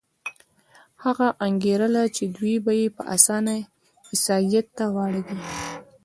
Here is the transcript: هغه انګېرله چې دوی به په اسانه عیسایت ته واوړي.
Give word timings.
هغه 1.03 1.27
انګېرله 1.47 2.03
چې 2.15 2.23
دوی 2.35 2.55
به 2.65 2.71
په 2.95 3.03
اسانه 3.15 3.55
عیسایت 4.11 4.67
ته 4.77 4.85
واوړي. 4.95 5.23